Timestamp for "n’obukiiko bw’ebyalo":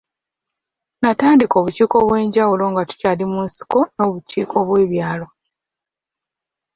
3.95-5.27